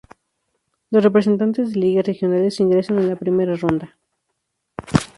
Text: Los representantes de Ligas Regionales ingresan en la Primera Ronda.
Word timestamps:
Los 0.89 1.03
representantes 1.03 1.73
de 1.73 1.79
Ligas 1.79 2.07
Regionales 2.07 2.59
ingresan 2.59 2.97
en 2.97 3.09
la 3.09 3.15
Primera 3.17 3.55
Ronda. 3.55 3.99